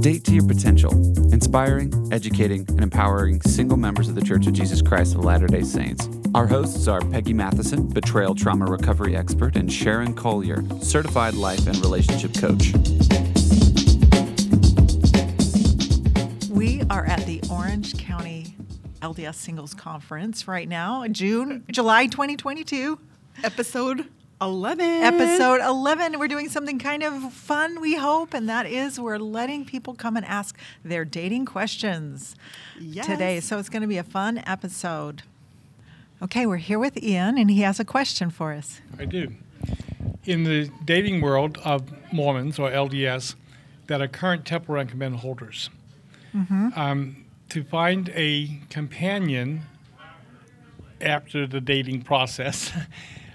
[0.00, 0.92] Date to Your Potential,
[1.32, 5.62] inspiring, educating, and empowering single members of the Church of Jesus Christ of Latter day
[5.62, 6.08] Saints.
[6.36, 11.76] Our hosts are Peggy Matheson, betrayal trauma recovery expert, and Sharon Collier, certified life and
[11.78, 12.72] relationship coach.
[16.48, 18.54] We are at the Orange County
[19.02, 23.00] LDS Singles Conference right now, June, July 2022.
[23.42, 24.06] Episode
[24.40, 24.84] 11.
[25.02, 26.18] Episode 11.
[26.18, 30.16] We're doing something kind of fun, we hope, and that is we're letting people come
[30.16, 32.36] and ask their dating questions
[32.78, 33.06] Yes.
[33.06, 33.40] today.
[33.40, 35.22] So it's going to be a fun episode.
[36.22, 38.80] Okay, we're here with Ian, and he has a question for us.
[38.98, 39.34] I do.
[40.24, 41.82] In the dating world of
[42.12, 43.34] Mormons or LDS
[43.86, 45.70] that are current Temple Recommend holders,
[46.76, 49.62] um, to find a companion
[51.00, 52.70] after the dating process,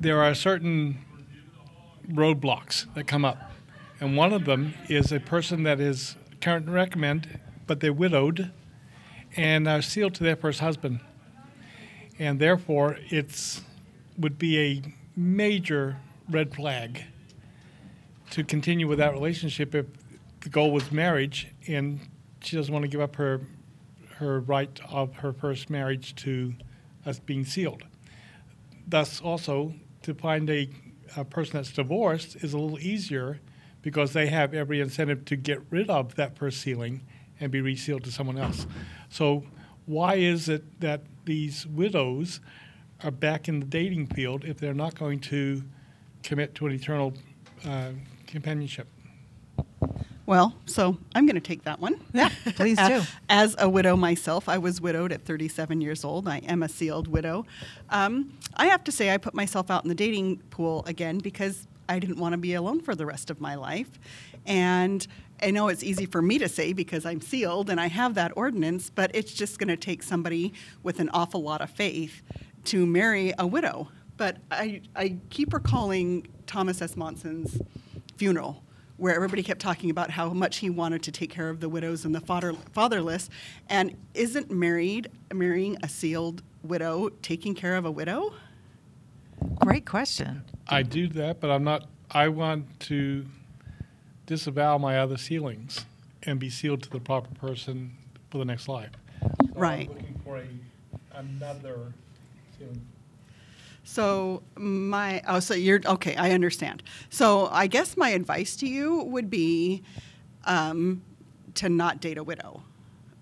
[0.00, 0.98] there are certain
[2.08, 3.52] roadblocks that come up.
[4.00, 8.52] And one of them is a person that is current recommend, but they're widowed
[9.36, 11.00] and are sealed to their first husband
[12.18, 13.62] and therefore it's
[14.18, 14.82] would be a
[15.16, 15.96] major
[16.28, 17.04] red flag
[18.30, 19.86] to continue with that relationship if
[20.40, 22.00] the goal was marriage and
[22.40, 23.40] she doesn't want to give up her
[24.16, 26.52] her right of her first marriage to
[27.06, 27.84] us being sealed.
[28.88, 30.70] Thus, also to find a,
[31.16, 33.40] a person that's divorced is a little easier
[33.82, 37.02] because they have every incentive to get rid of that first sealing
[37.40, 38.66] and be resealed to someone else.
[39.08, 39.44] So,
[39.86, 42.40] why is it that these widows
[43.02, 45.62] are back in the dating field if they're not going to
[46.22, 47.14] commit to an eternal
[47.64, 47.92] uh,
[48.26, 48.88] companionship?
[50.28, 51.98] Well, so I'm going to take that one.
[52.12, 53.00] Yeah, please do.
[53.30, 56.28] As a widow myself, I was widowed at 37 years old.
[56.28, 57.46] I am a sealed widow.
[57.88, 61.66] Um, I have to say, I put myself out in the dating pool again because
[61.88, 63.88] I didn't want to be alone for the rest of my life.
[64.44, 65.06] And
[65.42, 68.32] I know it's easy for me to say because I'm sealed and I have that
[68.36, 72.20] ordinance, but it's just going to take somebody with an awful lot of faith
[72.64, 73.88] to marry a widow.
[74.18, 76.98] But I, I keep recalling Thomas S.
[76.98, 77.62] Monson's
[78.18, 78.62] funeral
[78.98, 82.04] where everybody kept talking about how much he wanted to take care of the widows
[82.04, 83.30] and the father, fatherless.
[83.68, 88.34] And isn't married marrying a sealed widow taking care of a widow?
[89.60, 90.42] Great question.
[90.68, 91.88] I do that, but I'm not.
[92.10, 93.24] I want to
[94.26, 95.84] disavow my other sealings
[96.24, 97.92] and be sealed to the proper person
[98.30, 98.90] for the next life.
[99.22, 99.88] So Right.
[99.88, 101.92] I'm looking for a, another
[102.58, 102.84] sealing.
[103.88, 106.14] So my oh, so you're okay.
[106.14, 106.82] I understand.
[107.08, 109.82] So I guess my advice to you would be
[110.44, 111.00] um,
[111.54, 112.62] to not date a widow,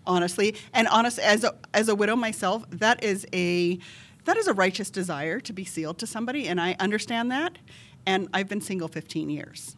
[0.08, 0.56] honestly.
[0.74, 3.78] And honest as a, as a widow myself, that is a
[4.24, 7.58] that is a righteous desire to be sealed to somebody, and I understand that.
[8.04, 9.76] And I've been single 15 years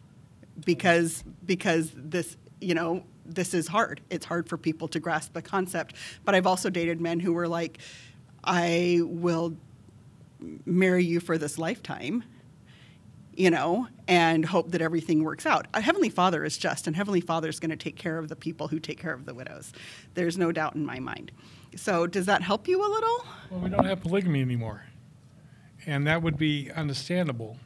[0.65, 4.01] because because this you know this is hard.
[4.09, 5.93] It's hard for people to grasp the concept.
[6.25, 7.77] But I've also dated men who were like,
[8.43, 9.55] I will
[10.65, 12.23] marry you for this lifetime,
[13.33, 15.67] you know, and hope that everything works out.
[15.73, 18.35] A Heavenly Father is just, and Heavenly Father is going to take care of the
[18.35, 19.71] people who take care of the widows.
[20.13, 21.31] There's no doubt in my mind.
[21.75, 23.25] So, does that help you a little?
[23.49, 24.83] Well, we don't have polygamy anymore,
[25.85, 27.57] and that would be understandable.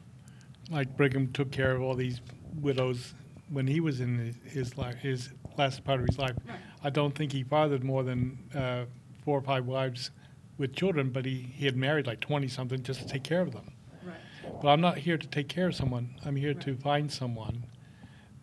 [0.70, 2.20] Like Brigham took care of all these
[2.60, 3.14] widows
[3.48, 6.36] when he was in his, his life, his last part of his life.
[6.82, 8.84] I don't think he fathered more than uh,
[9.24, 10.10] four or five wives
[10.58, 13.52] with children, but he, he had married like twenty something just to take care of
[13.52, 13.72] them.
[14.04, 14.62] Right.
[14.62, 16.14] But I'm not here to take care of someone.
[16.24, 17.66] I'm here to find someone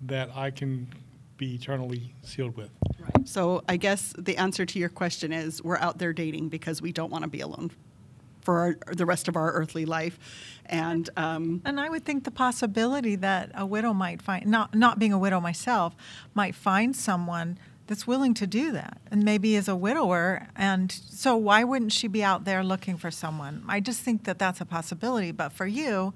[0.01, 0.87] that I can
[1.37, 2.69] be eternally sealed with.
[2.99, 3.27] Right.
[3.27, 6.91] So, I guess the answer to your question is we're out there dating because we
[6.91, 7.71] don't want to be alone
[8.41, 10.19] for our, the rest of our earthly life.
[10.65, 14.99] And um, And I would think the possibility that a widow might find, not, not
[14.99, 15.95] being a widow myself,
[16.33, 17.57] might find someone
[17.91, 20.47] that's willing to do that and maybe is a widower.
[20.55, 23.65] And so why wouldn't she be out there looking for someone?
[23.67, 25.33] I just think that that's a possibility.
[25.33, 26.13] But for you,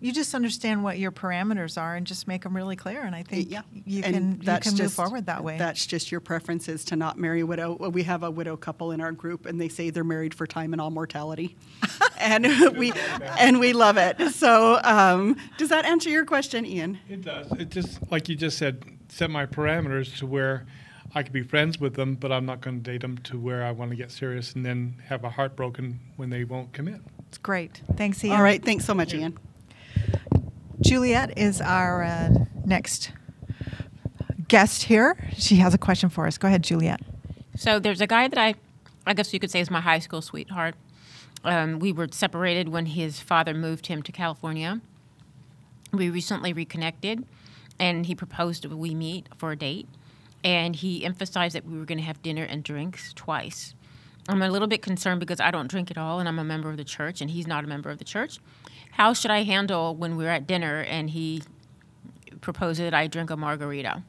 [0.00, 3.02] you just understand what your parameters are and just make them really clear.
[3.02, 5.58] And I think yeah, you And can, you that's can move just- forward that way.
[5.58, 7.74] That's just your preference is to not marry a widow.
[7.90, 10.72] We have a widow couple in our group, and they say they're married for time
[10.72, 11.58] and all mortality,
[12.18, 12.46] and
[12.78, 12.90] we
[13.38, 14.18] and we love it.
[14.30, 16.98] So, um, does that answer your question, Ian?
[17.10, 17.52] It does.
[17.52, 20.64] It just, like you just said, set my parameters to where
[21.14, 23.64] I could be friends with them, but I'm not going to date them to where
[23.64, 27.00] I want to get serious and then have a heart broken when they won't commit.
[27.28, 27.80] it's great.
[27.96, 28.36] Thanks, Ian.
[28.36, 28.62] All right.
[28.62, 29.38] Thanks so much, Ian.
[30.80, 32.30] Juliet is our uh,
[32.64, 33.10] next
[34.48, 35.16] guest here.
[35.36, 36.38] She has a question for us.
[36.38, 37.00] Go ahead, Juliet.
[37.56, 38.54] So there's a guy that I,
[39.06, 40.74] I guess you could say is my high school sweetheart.
[41.44, 44.80] Um, we were separated when his father moved him to California.
[45.92, 47.24] We recently reconnected,
[47.78, 49.88] and he proposed we meet for a date.
[50.44, 53.74] And he emphasized that we were going to have dinner and drinks twice.
[54.28, 56.70] I'm a little bit concerned because I don't drink at all, and I'm a member
[56.70, 58.38] of the church, and he's not a member of the church.
[58.92, 61.42] How should I handle when we're at dinner and he
[62.40, 64.02] proposes that I drink a margarita?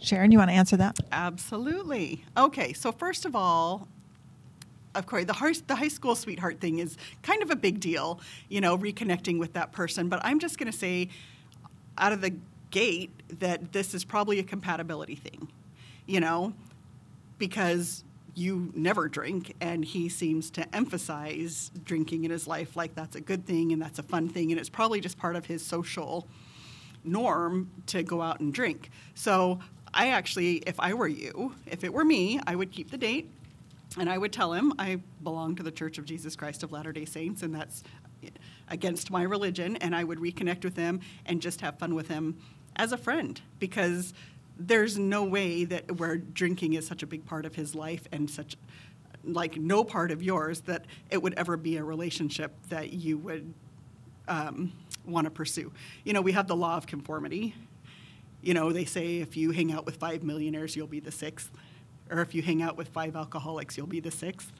[0.00, 0.98] Sharon, you want to answer that?
[1.10, 2.24] Absolutely.
[2.36, 3.88] Okay, so first of all,
[4.94, 8.20] of course, the high, the high school sweetheart thing is kind of a big deal,
[8.48, 10.08] you know, reconnecting with that person.
[10.08, 11.08] But I'm just going to say,
[11.98, 12.34] out of the
[12.70, 15.48] gate, that this is probably a compatibility thing,
[16.06, 16.52] you know,
[17.38, 18.04] because
[18.34, 23.20] you never drink, and he seems to emphasize drinking in his life like that's a
[23.20, 26.28] good thing and that's a fun thing, and it's probably just part of his social
[27.02, 28.90] norm to go out and drink.
[29.14, 29.60] So
[29.94, 33.30] I actually, if I were you, if it were me, I would keep the date
[33.98, 36.92] and I would tell him I belong to the Church of Jesus Christ of Latter
[36.92, 37.82] day Saints and that's
[38.68, 39.76] against my religion.
[39.76, 42.36] And I would reconnect with him and just have fun with him
[42.76, 44.14] as a friend because
[44.58, 48.30] there's no way that where drinking is such a big part of his life and
[48.30, 48.56] such
[49.24, 53.52] like no part of yours that it would ever be a relationship that you would
[54.28, 54.72] um,
[55.04, 55.72] want to pursue.
[56.04, 57.54] You know, we have the law of conformity.
[58.42, 61.50] You know, they say if you hang out with five millionaires, you'll be the sixth.
[62.10, 64.52] Or if you hang out with five alcoholics, you'll be the sixth.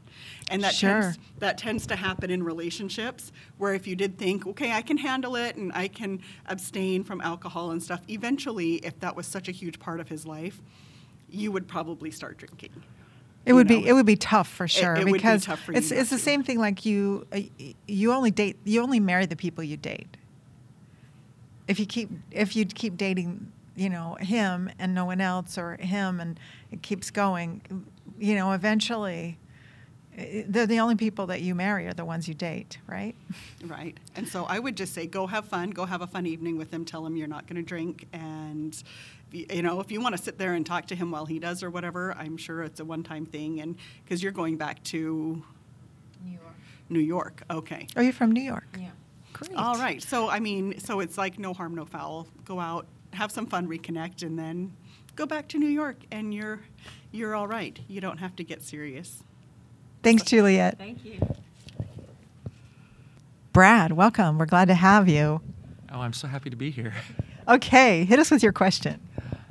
[0.50, 1.00] And that, Sure.
[1.00, 4.98] tends, that tends to happen in relationships where if you did think, okay, I can
[4.98, 9.48] handle it and I can abstain from alcohol and stuff, eventually, if that was such
[9.48, 10.60] a huge part of his life,
[11.30, 12.70] you would probably start drinking.
[13.44, 15.60] It would You be it would be tough for sure it would be because tough
[15.62, 17.40] for you it's it's the same thing like you uh,
[17.86, 20.16] you only date you only marry the people you date.
[21.68, 25.76] If you keep if you keep dating, you know, him and no one else or
[25.76, 26.40] him and
[26.72, 27.60] it keeps going,
[28.18, 29.38] you know, eventually
[30.16, 33.14] they're the only people that you marry are the ones you date, right?
[33.64, 33.98] Right.
[34.14, 36.72] And so I would just say, go have fun, go have a fun evening with
[36.72, 38.06] him, tell him you're not going to drink.
[38.14, 38.82] And,
[39.30, 41.62] you know, if you want to sit there and talk to him while he does
[41.62, 43.60] or whatever, I'm sure it's a one time thing.
[43.60, 45.42] And because you're going back to
[46.24, 46.54] New York.
[46.88, 47.42] New York.
[47.50, 47.86] Okay.
[47.94, 48.78] Are you from New York?
[48.78, 48.88] Yeah.
[49.34, 49.54] Great.
[49.54, 50.02] All right.
[50.02, 52.26] So, I mean, so it's like no harm, no foul.
[52.46, 54.76] Go out, have some fun, reconnect, and then
[55.14, 56.60] go back to New York and you're,
[57.10, 57.78] you're all right.
[57.88, 59.22] You don't have to get serious.
[60.02, 60.78] Thanks, Juliet.
[60.78, 61.18] Thank you.
[63.52, 64.38] Brad, welcome.
[64.38, 65.40] We're glad to have you.
[65.90, 66.92] Oh, I'm so happy to be here.
[67.48, 69.00] Okay, hit us with your question.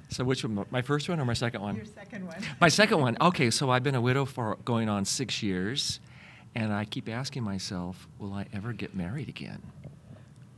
[0.10, 0.66] So, which one?
[0.70, 1.76] My first one or my second one?
[1.76, 2.38] Your second one.
[2.62, 3.18] My second one.
[3.20, 6.00] Okay, so I've been a widow for going on six years,
[6.54, 9.62] and I keep asking myself, will I ever get married again?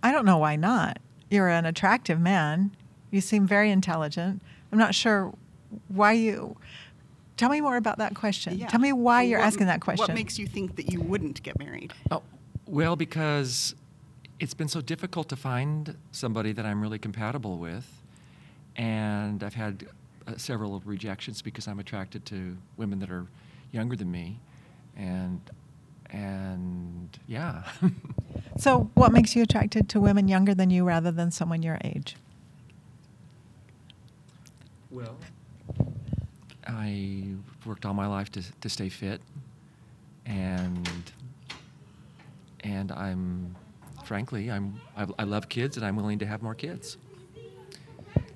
[0.04, 1.00] I don't know why not.
[1.30, 2.76] You're an attractive man.
[3.12, 4.42] You seem very intelligent.
[4.72, 5.34] I'm not sure
[5.88, 6.58] why you.
[7.38, 8.58] Tell me more about that question.
[8.58, 8.68] Yeah.
[8.68, 10.04] Tell me why you're What- asking that question.
[10.04, 11.94] What makes you think that you wouldn't get married?
[12.12, 12.24] Oh,
[12.66, 13.76] well, because
[14.40, 18.02] it's been so difficult to find somebody that I'm really compatible with,
[18.76, 19.88] and I've had
[20.28, 23.26] uh, several rejections because I'm attracted to women that are
[23.72, 24.40] younger than me,
[24.96, 25.40] and
[26.10, 27.64] and yeah.
[28.58, 32.16] so, what makes you attracted to women younger than you rather than someone your age?
[34.98, 35.18] Well,
[36.66, 37.24] I
[37.68, 39.22] worked all my life to, to stay fit,
[40.26, 40.90] and
[42.62, 43.56] and I'm
[44.06, 46.98] frankly I'm I, I love kids and I'm willing to have more kids.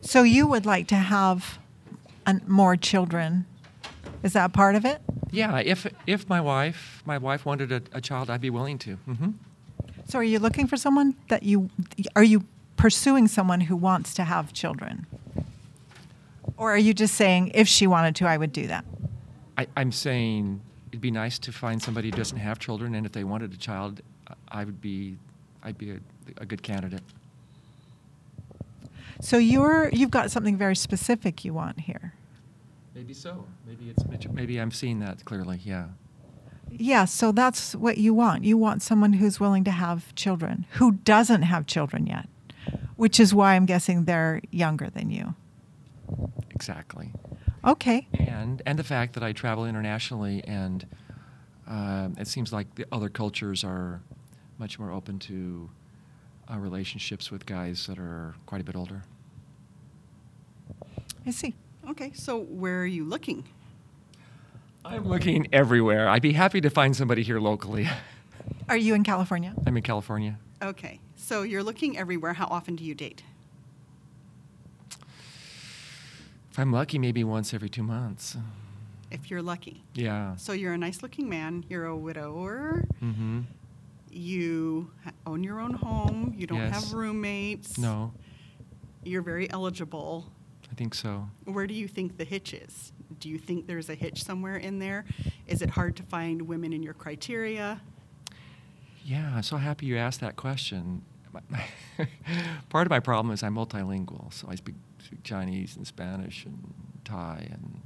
[0.02, 1.58] So, you would like to have
[2.28, 3.48] an, more children.
[4.22, 5.02] Is that part of it?
[5.32, 8.98] Yeah, if if my wife my wife wanted a, a child, I'd be willing to.
[9.10, 9.32] Mm-hmm.
[10.08, 11.72] So, are you looking for someone that you
[12.16, 12.44] are you
[12.78, 15.08] pursuing someone who wants to have children?
[16.62, 18.86] Or are you just saying if she wanted to, I would do that?
[19.58, 23.14] I, I'm saying it'd be nice to find somebody who doesn't have children, and if
[23.14, 24.02] they wanted a child,
[24.50, 25.18] I would be
[25.64, 26.00] I'd be a,
[26.38, 27.02] a good candidate.
[29.22, 32.14] So you're you've got something very specific you want here.
[32.94, 33.44] Maybe so.
[33.66, 35.62] Maybe it's maybe I'm seeing that clearly.
[35.64, 35.88] Yeah.
[36.70, 38.44] Yeah, so that's what you want.
[38.44, 42.30] You want someone who's willing to have children, who doesn't have children yet,
[42.98, 45.34] which is why I'm guessing they're younger than you.
[46.62, 47.12] Exactly.
[47.66, 48.08] Okay.
[48.14, 50.86] and and the fact that I travel internationally, and
[51.68, 54.02] um, it seems like the other cultures are
[54.60, 55.72] much more open to
[56.52, 59.02] uh, relationships with guys that are quite a bit older.
[61.26, 61.56] I see.
[61.90, 63.44] Okay, so where are you looking?
[64.86, 66.08] I'm looking everywhere.
[66.10, 67.90] I'd be happy to find somebody here locally.
[68.70, 69.56] Are you in California?
[69.66, 70.38] I'm in California.
[70.62, 72.34] Okay, so you're looking everywhere.
[72.34, 73.24] How often do you date?
[76.52, 78.36] If I'm lucky, maybe once every two months.
[79.10, 79.84] If you're lucky.
[79.94, 80.36] Yeah.
[80.36, 83.42] So you're a nice looking man, you're a widower, Mm-hmm.
[84.10, 84.92] you
[85.26, 86.74] own your own home, you don't Yes.
[86.84, 87.78] have roommates.
[87.78, 88.14] No,
[89.04, 90.32] You're very eligible.
[90.72, 91.30] I think so.
[91.46, 92.92] Where do you think the hitch is?
[93.20, 95.06] Do you think there's a hitch somewhere in there?
[95.48, 97.82] Is it hard to find women in your criteria?
[99.04, 101.02] Yeah, I'm so happy you asked that question.
[102.70, 106.74] Part of my problem is I'm multilingual, so I speak, speak Chinese and Spanish and
[107.04, 107.82] Thai and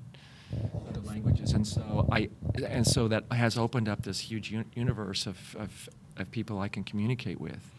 [0.87, 2.29] other languages, and so I
[2.63, 6.67] and so that has opened up this huge un- universe of, of of people I
[6.67, 7.71] can communicate with.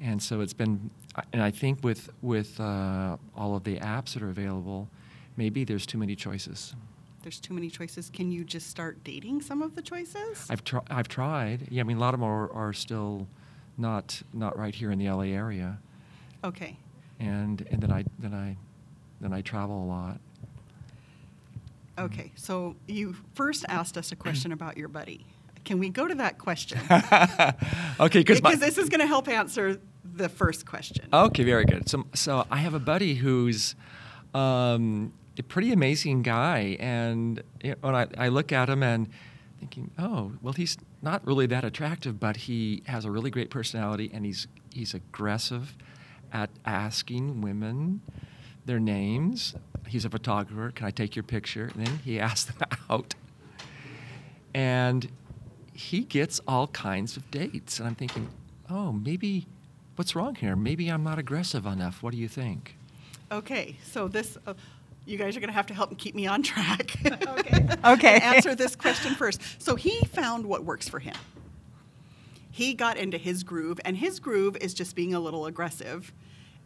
[0.00, 0.90] And so it's been,
[1.32, 4.88] and I think with with uh, all of the apps that are available,
[5.36, 6.74] maybe there's too many choices.
[7.22, 8.10] There's too many choices.
[8.10, 10.46] Can you just start dating some of the choices?
[10.48, 10.84] I've tried.
[10.88, 11.66] I've tried.
[11.70, 13.26] Yeah, I mean, a lot of them are, are still
[13.76, 15.78] not not right here in the LA area,
[16.44, 16.76] okay.
[17.20, 18.56] And and then I then I
[19.20, 20.20] then I travel a lot.
[21.98, 22.30] Okay.
[22.36, 25.26] So you first asked us a question about your buddy.
[25.64, 26.78] Can we go to that question?
[28.00, 31.06] okay, because my- this is going to help answer the first question.
[31.12, 31.88] Okay, very good.
[31.88, 33.74] So, so I have a buddy who's
[34.32, 39.08] um, a pretty amazing guy, and you know, when I, I look at him and
[39.58, 44.10] thinking, oh, well, he's not really that attractive, but he has a really great personality,
[44.14, 45.76] and he's he's aggressive
[46.32, 48.00] at asking women
[48.66, 49.54] their names.
[49.86, 50.70] He's a photographer.
[50.74, 51.70] Can I take your picture?
[51.74, 53.14] And then he asks them out,
[54.54, 55.10] and
[55.72, 57.78] he gets all kinds of dates.
[57.78, 58.28] And I'm thinking,
[58.68, 59.46] oh, maybe
[59.96, 60.56] what's wrong here?
[60.56, 62.02] Maybe I'm not aggressive enough.
[62.02, 62.76] What do you think?
[63.30, 64.54] Okay, so this, uh,
[65.06, 66.96] you guys are going to have to help me keep me on track.
[67.06, 67.68] okay.
[67.84, 68.18] Okay.
[68.20, 69.40] Answer this question first.
[69.58, 71.14] So he found what works for him.
[72.58, 76.12] He got into his groove, and his groove is just being a little aggressive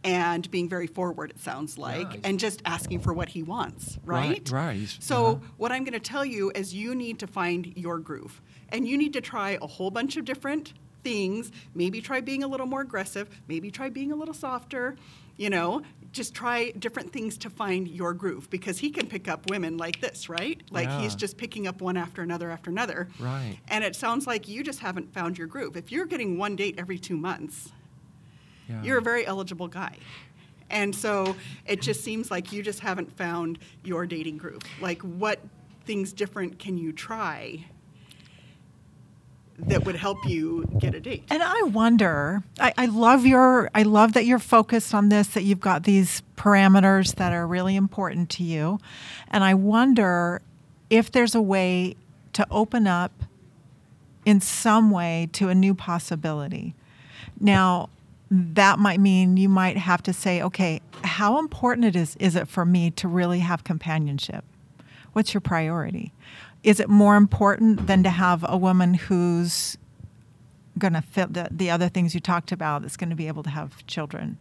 [0.03, 2.19] and being very forward, it sounds like, Nice.
[2.23, 4.51] and just asking for what he wants, Right, right?
[4.51, 4.97] right.
[4.99, 5.35] So, uh-huh.
[5.57, 8.97] what I'm going to tell you is you need to find your groove, and you
[8.97, 10.73] need to try a whole bunch of different
[11.03, 11.51] things.
[11.75, 14.95] Maybe try being a little more aggressive, maybe try being a little softer,
[15.37, 15.83] you know,
[16.13, 19.99] just try different things to find your groove because he can pick up women like
[19.99, 20.61] this, right?
[20.69, 23.09] Like he's just picking up one after another after another.
[23.19, 23.57] Right.
[23.67, 25.75] And it sounds like you just haven't found your groove.
[25.75, 27.71] If you're getting one date every two months,
[28.69, 28.81] Yeah.
[28.83, 29.97] you're a very eligible guy.
[30.69, 34.61] And so it just seems like you just haven't found your dating groove.
[34.81, 35.39] Like, what
[35.85, 37.65] things different can you try
[39.59, 41.23] that would help you get a date?
[41.29, 45.43] And I wonder, I, I love your, I love that you're focused on this, that
[45.43, 48.79] you've got these parameters that are really important to you.
[49.29, 50.41] And I wonder
[50.89, 51.95] if there's a way
[52.33, 53.11] to open up
[54.25, 56.73] in some way to a new possibility.
[57.39, 57.89] Now,
[58.31, 62.47] that might mean you might have to say, okay, how important it is is it
[62.47, 64.43] for me to really have companionship?
[65.11, 66.11] What's your priority?
[66.63, 69.77] Is it more important than to have a woman who's
[70.77, 73.43] going to fit the, the other things you talked about that's going to be able
[73.43, 74.37] to have children?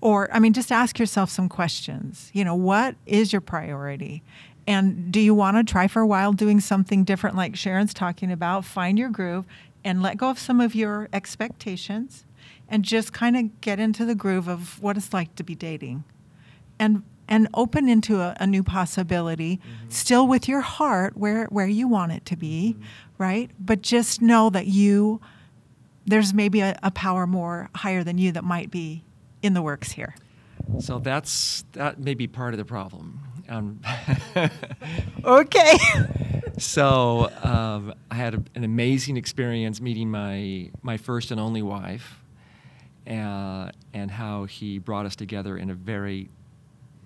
[0.00, 2.30] Or, I mean, just ask yourself some questions.
[2.32, 4.22] You know, what is your priority?
[4.66, 8.30] And do you want to try for a while doing something different, like Sharon's talking
[8.30, 8.64] about?
[8.64, 9.46] Find your groove
[9.84, 12.24] and let go of some of your expectations
[12.68, 16.04] and just kind of get into the groove of what it's like to be dating
[16.78, 21.86] and and open into a, a new possibility still with your heart where where you
[21.88, 22.76] want it to be
[23.18, 23.50] right?
[23.58, 25.20] But just know that you
[26.06, 29.04] there's maybe a, a power more higher than you that might be
[29.42, 30.14] in the works here.
[30.78, 33.20] So that's that may be part of the problem.
[33.48, 33.80] Um,
[35.24, 35.76] okay.
[36.58, 42.22] So um, I had a, an amazing experience meeting my my first and only wife,
[43.06, 46.30] uh, and how he brought us together in a very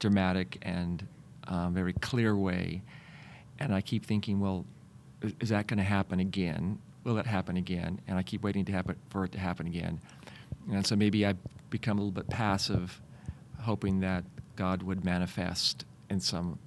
[0.02, 1.06] dramatic and
[1.46, 2.82] um, very clear way.
[3.60, 4.66] And I keep thinking, well,
[5.22, 6.78] is, is that going to happen again?
[7.04, 8.00] Will it happen again?
[8.08, 10.00] And I keep waiting to happen for it to happen again.
[10.70, 11.34] And so maybe I
[11.70, 13.00] become a little bit passive,
[13.60, 14.24] hoping that
[14.56, 16.58] God would manifest in some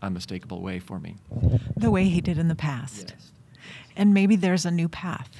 [0.00, 1.16] unmistakable way for me.
[1.76, 3.14] the way he did in the past
[3.96, 5.30] and maybe there's a new path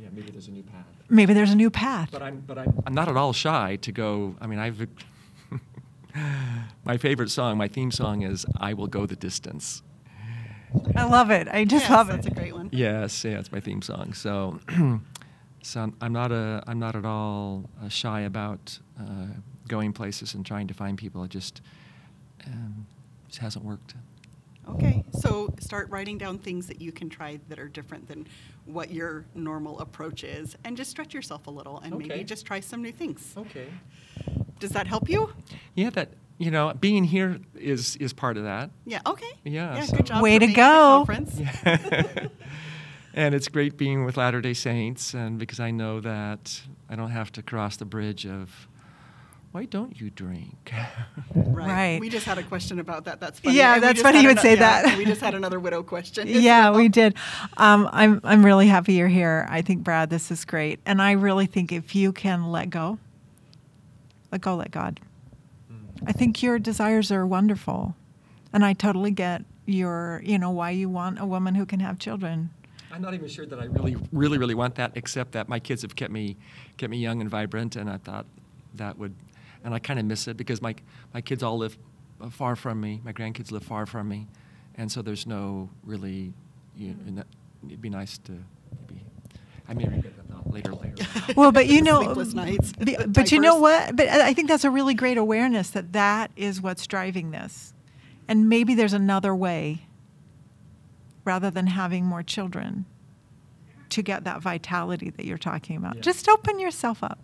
[0.00, 0.86] Yeah, maybe there's a new path.
[1.10, 3.92] maybe there's a new path But I'm, but I'm, I'm not at all shy to
[3.92, 4.34] go.
[4.40, 4.80] I mean, I've.
[6.88, 9.82] my favorite song, my theme song is "I Will Go the Distance."
[10.96, 12.68] i love it i just Yes, love that's it a great one.
[12.72, 14.12] Yes, yeah, it's my theme song.
[14.12, 14.58] So,
[15.62, 19.28] so I'm, I'm not a, I'm not at all uh, shy about uh,
[19.66, 21.24] going places and trying to find people.
[21.24, 21.62] It just,
[22.46, 22.86] um,
[23.28, 23.94] just hasn't worked.
[24.68, 28.26] Okay, so start writing down things that you can try that are different than
[28.66, 32.60] what your normal approach is, and just stretch yourself a little, and maybe just try
[32.60, 33.32] some new things.
[33.38, 33.68] Okay.
[34.58, 35.32] Does that help you?
[35.74, 38.70] Yeah, that you know, being here is is part of that.
[38.86, 39.00] Yeah.
[39.06, 39.30] Okay.
[39.44, 39.82] Yeah, Yeah.
[39.82, 40.22] so- Good job.
[40.22, 41.04] Way for to being at the go.
[41.04, 42.30] conference.
[43.14, 47.10] and it's great being with Latter Day Saints, and because I know that I don't
[47.10, 48.68] have to cross the bridge of
[49.52, 50.72] why don't you drink?
[51.34, 51.98] Right.
[52.00, 53.20] We just had a question about that.
[53.20, 53.56] That's funny.
[53.56, 54.98] Yeah, And that's funny you would ano- say yeah, that.
[54.98, 56.26] We just had another widow question.
[56.28, 56.78] Yeah, well.
[56.78, 57.14] we did.
[57.56, 59.46] Um, I'm I'm really happy you're here.
[59.50, 62.98] I think Brad, this is great, and I really think if you can let go,
[64.32, 65.00] let go, let God.
[66.06, 67.94] I think your desires are wonderful,
[68.52, 71.98] and I totally get your you know why you want a woman who can have
[71.98, 72.50] children.
[72.90, 75.82] I'm not even sure that I really, really, really want that, except that my kids
[75.82, 76.36] have kept me,
[76.78, 78.26] kept me young and vibrant, and I thought
[78.74, 79.14] that would,
[79.62, 80.74] and I kind of miss it because my
[81.12, 81.76] my kids all live
[82.30, 83.00] far from me.
[83.04, 84.26] My grandkids live far from me,
[84.76, 86.32] and so there's no really,
[86.76, 87.24] you know,
[87.66, 89.04] it'd be nice to maybe.
[89.68, 90.17] I may regret that
[90.58, 91.06] later, later.
[91.36, 93.94] Well, but you know, Sleepless um, nights, be- but you know what?
[93.96, 97.72] But I I think that's a really great awareness that that is what's driving this,
[98.28, 99.82] and maybe there's another way.
[101.24, 102.86] Rather than having more children,
[103.90, 106.00] to get that vitality that you're talking about, Yeah.
[106.02, 107.18] just open yourself up.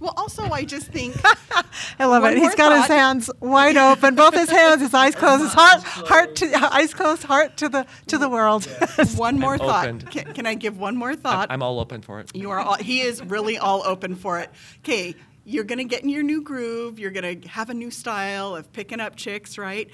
[0.00, 1.16] Well, also, I just think
[1.98, 2.38] I love it.
[2.38, 6.36] He's got his hands wide open, both his hands, his eyes closed, his heart, heart
[6.36, 8.64] to eyes closed, heart to the to the world.
[9.16, 10.10] one more I'm thought.
[10.10, 11.46] Can, can I give one more I'm, thought?
[11.50, 12.34] I'm all open for it.
[12.34, 14.50] You are all, he is really all open for it.
[14.80, 16.98] Okay, you're going to get in your new groove.
[16.98, 19.88] You're going to have a new style of picking up chicks, right?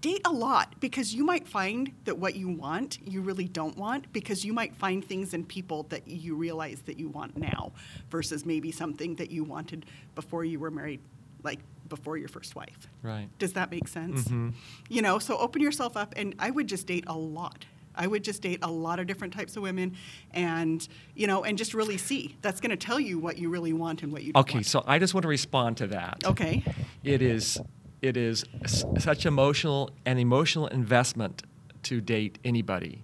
[0.00, 4.10] Date a lot because you might find that what you want, you really don't want
[4.14, 7.72] because you might find things in people that you realize that you want now
[8.10, 11.00] versus maybe something that you wanted before you were married,
[11.42, 11.58] like
[11.90, 12.88] before your first wife.
[13.02, 13.28] Right.
[13.38, 14.26] Does that make sense?
[14.28, 14.54] Mhm.
[14.88, 17.66] You know, so open yourself up, and I would just date a lot.
[17.94, 19.96] I would just date a lot of different types of women,
[20.30, 22.36] and you know, and just really see.
[22.40, 24.66] That's going to tell you what you really want and what you don't Okay, want.
[24.66, 26.22] so I just want to respond to that.
[26.24, 26.62] okay,
[27.04, 27.58] it is
[28.02, 31.42] it is s- such emotional an emotional investment
[31.84, 33.02] to date anybody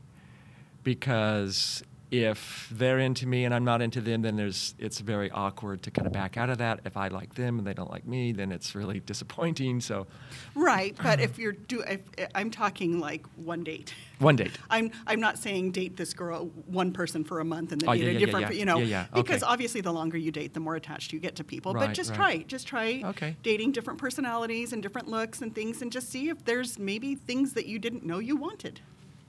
[0.85, 5.83] because if they're into me and I'm not into them, then there's it's very awkward
[5.83, 6.81] to kind of back out of that.
[6.85, 9.81] If I like them and they don't like me, then it's really disappointing.
[9.81, 10.07] So,
[10.55, 10.97] right.
[11.03, 12.01] But if you're do, if,
[12.35, 13.93] I'm talking like one date.
[14.19, 14.57] one date.
[14.71, 17.93] I'm I'm not saying date this girl one person for a month and then Oh,
[17.93, 20.55] date yeah, a yeah, different yeah, you know yeah, because obviously the longer you date
[20.55, 22.17] the more attached you get to people but just right.
[22.17, 23.37] try just try Okay.
[23.43, 27.53] dating different personalities and different looks and things and just see if there's maybe things
[27.55, 28.81] that you didn't know you wanted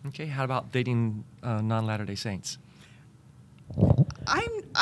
[0.07, 2.57] Okay, how about dating uh, non Latter day Saints?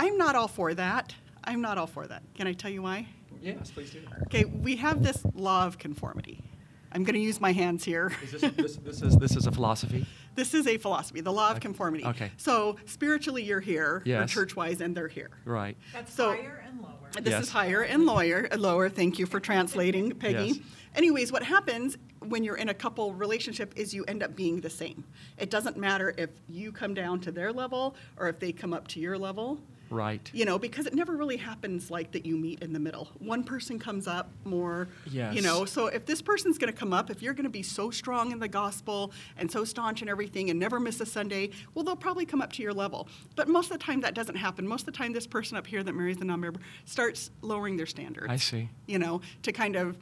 [0.05, 2.81] I'm I'm not all for that I'm not all for that can I tell you
[2.83, 3.07] why
[3.41, 3.99] Yes, please do.
[4.27, 6.43] okay we have this law of conformity
[6.91, 9.51] I'm going to use my hands here Is this, this, this, is, this is a
[9.51, 10.05] philosophy?
[10.35, 12.05] This is a philosophy, the law of conformity.
[12.05, 12.31] Okay.
[12.37, 15.29] So spiritually, you're here, or church-wise, and they're here.
[15.45, 15.75] Right.
[15.93, 16.91] That's So- higher and lower.
[17.21, 17.43] This Yes.
[17.43, 18.47] is higher and lower.
[18.51, 18.87] uh, Lower.
[18.89, 20.47] Thank you for translating, Peggy.
[20.47, 20.57] Yes.
[20.95, 24.69] Anyways, what happens when you're in a couple relationship is you end up being the
[24.69, 25.03] same.
[25.37, 28.87] It doesn't matter if you come down to their level or if they come up
[28.89, 29.59] to your level.
[29.95, 30.29] Right.
[30.33, 33.09] You know, because it never really happens like that you meet in the middle.
[33.19, 37.09] One person comes up more, you know, so if this person's going to come up,
[37.09, 40.49] if you're going to be so strong in the gospel and so staunch in everything
[40.49, 43.07] and never miss a Sunday, well, they'll probably come up to your level.
[43.35, 44.67] But most of the time, that doesn't happen.
[44.67, 47.85] Most of the time, this person up here that marries the non-member starts lowering their
[47.85, 48.27] standards.
[48.29, 48.69] I see.
[48.87, 49.97] You know, to kind of,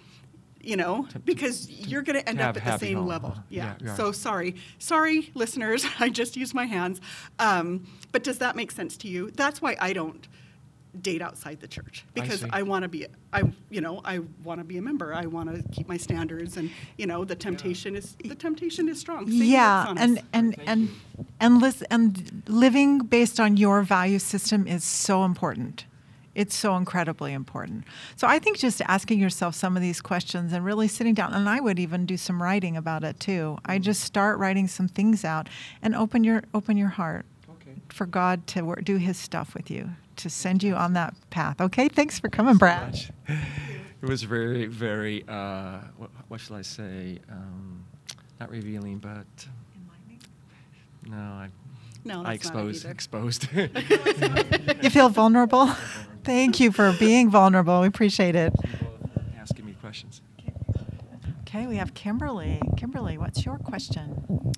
[0.63, 3.07] you know, To- to- because to- you're going to end up at the same home,
[3.07, 3.35] level.
[3.49, 3.75] Yeah.
[3.81, 3.95] Yeah, yeah.
[3.95, 5.85] So sorry, sorry, listeners.
[5.99, 7.01] I just used my hands.
[7.39, 9.31] Um, but does that make sense to you?
[9.31, 10.27] That's why I don't
[11.01, 12.47] date outside the church because see.
[12.51, 15.13] I, want to be I you know I want to be a member.
[15.13, 18.99] I want to keep my standards and you know the temptation is the temptation is
[18.99, 19.25] strong.
[19.25, 20.23] Satan yeah works on and us.
[20.33, 20.89] and and
[21.39, 25.85] and listen, and living based on your value system is so important
[26.35, 27.83] it's so incredibly important.
[28.15, 31.47] So i think just asking yourself some of these questions and really sitting down and
[31.49, 33.57] i would even do some writing about it too.
[33.65, 35.47] I just start writing some things out
[35.81, 37.75] and open your open your heart Okay.
[37.89, 41.59] for god to work, do his stuff with you to send you on that path.
[41.61, 42.87] Okay thanks for coming brad.
[42.91, 43.11] Much.
[44.01, 47.19] It was very, very, uh, what, what shall I say?
[47.31, 47.85] Um,
[48.37, 49.25] not revealing, but
[51.09, 51.47] no, I,
[52.05, 53.47] No, I that's not it exposed, exposed.
[54.83, 55.67] you feel vulnerable
[56.23, 58.53] thank you for being vulnerable we appreciate it
[59.39, 60.21] Asking me questions.
[61.41, 62.59] Okay, we have Kimberly.
[62.77, 64.53] Kimberly, what's your question?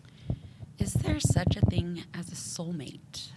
[0.78, 3.30] Is there such a thing as a soulmate?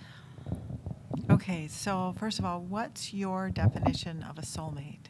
[1.31, 5.07] Okay, so first of all, what's your definition of a soulmate?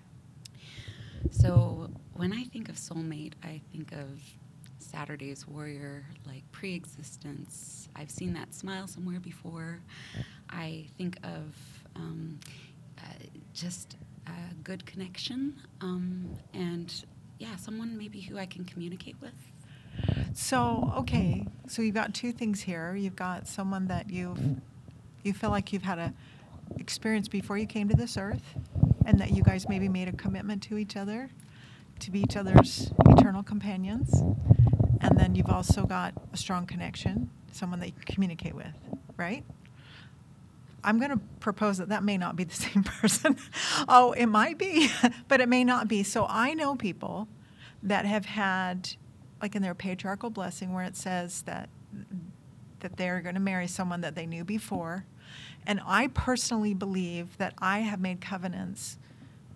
[1.31, 4.21] So, when I think of soulmate, I think of
[4.89, 7.89] Saturday's Warrior, like pre existence.
[7.95, 9.81] I've seen that smile somewhere before.
[10.51, 11.55] I think of
[11.95, 12.39] um,
[12.99, 13.03] uh,
[13.53, 13.97] just
[14.27, 17.05] a good connection um, and,
[17.39, 19.35] yeah, someone maybe who I can communicate with.
[20.33, 22.95] So, okay, so you've got two things here.
[22.95, 24.41] You've got someone that you've,
[25.23, 26.15] you feel like you've had a
[26.79, 28.55] experience before you came to this earth,
[29.05, 31.31] and that you guys maybe made a commitment to each other
[32.01, 34.23] to be each other's eternal companions.
[35.01, 38.75] And then you've also got a strong connection, someone that you communicate with,
[39.17, 39.45] right?
[40.83, 43.37] I'm going to propose that that may not be the same person.
[43.89, 44.91] oh, it might be,
[45.29, 46.03] but it may not be.
[46.03, 47.29] So I know people
[47.83, 48.91] that have had,
[49.41, 51.69] like in their patriarchal blessing, where it says that
[52.81, 55.05] that they're going to marry someone that they knew before.
[55.67, 58.99] And I personally believe that I have made covenants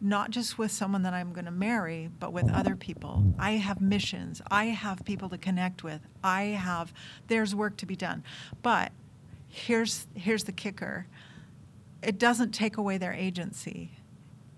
[0.03, 3.25] not just with someone that I'm going to marry, but with other people.
[3.39, 4.43] I have missions.
[4.51, 6.01] I have people to connect with.
[6.25, 6.93] I have
[7.29, 8.25] there's work to be done.
[8.63, 8.91] But
[9.49, 11.07] here's here's the kicker.
[12.03, 13.93] It doesn't take away their agency.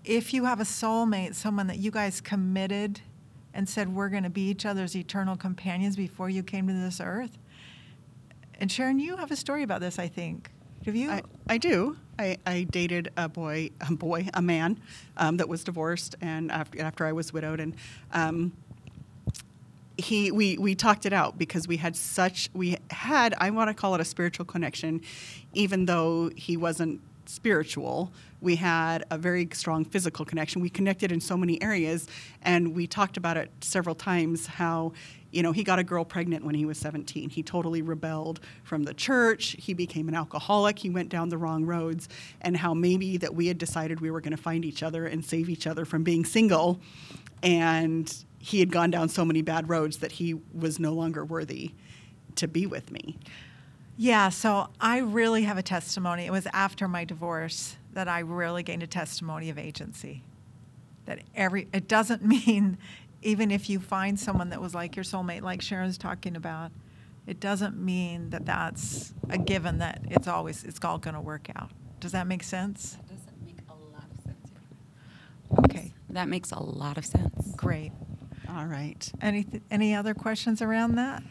[0.03, 3.01] If you have a soulmate, someone that you guys committed
[3.53, 6.99] and said we're going to be each other's eternal companions before you came to this
[6.99, 7.37] earth.
[8.59, 10.49] And Sharon, you have a story about this, I think.
[10.85, 11.11] Have you?
[11.11, 11.97] I, I do.
[12.17, 14.79] I, I dated a boy, a boy, a man
[15.17, 17.75] um, that was divorced, and after, after I was widowed, and
[18.13, 18.53] um,
[19.97, 23.73] he we we talked it out because we had such we had I want to
[23.73, 25.01] call it a spiritual connection,
[25.53, 28.11] even though he wasn't spiritual.
[28.41, 30.61] We had a very strong physical connection.
[30.61, 32.07] We connected in so many areas,
[32.41, 34.47] and we talked about it several times.
[34.47, 34.93] How
[35.35, 37.29] you know, he got a girl pregnant when he was 17.
[37.29, 39.57] He totally rebelled from the church.
[39.59, 40.79] He became an alcoholic.
[40.79, 42.07] He went down the wrong roads.
[42.39, 45.25] And how maybe that we had decided we were going to find each other and
[45.25, 46.79] save each other from being single.
[47.43, 51.73] And he had gone down so many bad roads that he was no longer worthy
[52.35, 53.17] to be with me.
[53.97, 56.25] Yeah, so I really have a testimony.
[56.25, 60.23] It was after my divorce that I really gained a testimony of agency.
[61.05, 62.77] That every it doesn't mean
[63.25, 66.71] even if you find someone that was like your soulmate, like Sharon's talking about,
[67.27, 71.49] it doesn't mean that that's a given that it's always it's all going to work
[71.55, 71.71] out.
[71.99, 72.97] Does that make sense?
[73.07, 74.51] That doesn't make a lot of sense.
[75.65, 77.53] Okay, That makes a lot of sense.
[77.55, 77.91] great.
[78.49, 79.11] All right.
[79.21, 81.23] Any any other questions around that?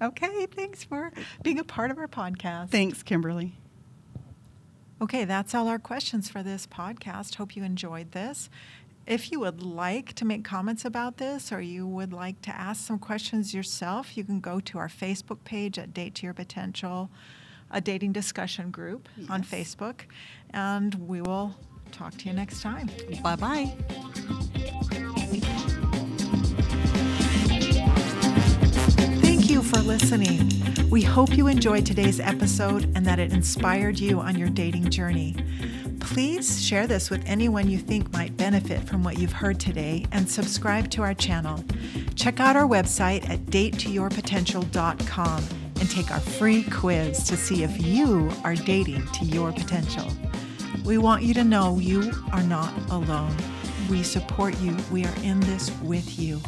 [0.00, 2.70] Okay, thanks for being a part of our podcast.
[2.70, 3.54] Thanks, Kimberly.
[5.00, 7.34] Okay, that's all our questions for this podcast.
[7.34, 8.48] Hope you enjoyed this.
[9.12, 12.86] If you would like to make comments about this or you would like to ask
[12.86, 17.10] some questions yourself, you can go to our Facebook page at Date to Your Potential,
[17.70, 20.04] a dating discussion group on Facebook,
[20.54, 21.54] and we will
[21.90, 22.88] talk to you next time.
[23.22, 23.76] Bye bye.
[29.20, 30.50] Thank you for listening.
[30.88, 35.36] We hope you enjoyed today's episode and that it inspired you on your dating journey.
[36.12, 40.30] Please share this with anyone you think might benefit from what you've heard today and
[40.30, 41.64] subscribe to our channel.
[42.16, 45.44] Check out our website at datetoyourpotential.com
[45.80, 50.06] and take our free quiz to see if you are dating to your potential.
[50.84, 53.34] We want you to know you are not alone.
[53.88, 54.76] We support you.
[54.90, 56.42] We are in this with you.